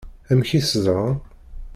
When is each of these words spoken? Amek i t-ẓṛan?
Amek 0.31 0.49
i 0.57 0.59
t-ẓṛan? 0.63 1.17